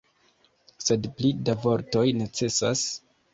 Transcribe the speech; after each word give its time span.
Sed 0.85 1.05
pli 1.19 1.31
da 1.49 1.55
vortoj 1.67 2.05
necesas? 2.23 2.83